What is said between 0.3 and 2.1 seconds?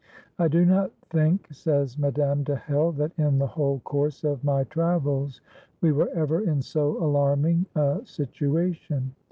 "I do not think," says